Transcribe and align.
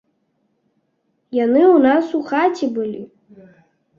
Яны 1.39 1.61
ў 1.65 1.77
нас 1.87 2.05
у 2.19 2.21
хаце 2.31 2.65
былі. 2.81 3.03